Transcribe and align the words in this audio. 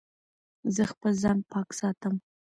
زه 0.75 0.83
خپل 0.91 1.11
ځان 1.23 1.37
پاک 1.51 1.69
ساتم. 1.79 2.15